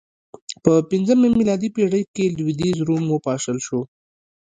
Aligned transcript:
په 0.63 0.73
پنځمه 0.91 1.27
میلادي 1.39 1.69
پېړۍ 1.75 2.03
کې 2.15 2.25
لوېدیځ 2.37 2.77
روم 2.87 3.03
وپاشل 3.09 3.57
شو 3.65 3.79